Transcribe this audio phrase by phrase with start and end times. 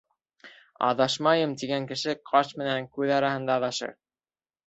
[0.87, 3.93] «Аҙашмайым» тигән кеше ҡаш менән күҙ араһында аҙашыр.